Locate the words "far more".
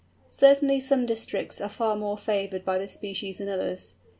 1.69-2.17